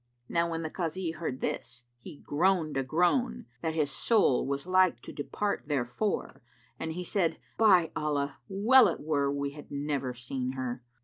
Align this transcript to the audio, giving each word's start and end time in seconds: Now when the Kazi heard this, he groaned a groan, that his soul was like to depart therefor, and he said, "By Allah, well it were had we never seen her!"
Now 0.27 0.49
when 0.49 0.63
the 0.63 0.71
Kazi 0.71 1.11
heard 1.11 1.41
this, 1.41 1.83
he 1.99 2.17
groaned 2.25 2.75
a 2.75 2.81
groan, 2.81 3.45
that 3.61 3.75
his 3.75 3.91
soul 3.91 4.47
was 4.47 4.65
like 4.65 4.99
to 5.03 5.13
depart 5.13 5.65
therefor, 5.67 6.41
and 6.79 6.93
he 6.93 7.03
said, 7.03 7.37
"By 7.55 7.91
Allah, 7.95 8.39
well 8.49 8.87
it 8.87 8.99
were 8.99 9.31
had 9.51 9.69
we 9.69 9.77
never 9.77 10.15
seen 10.15 10.53
her!" 10.53 10.81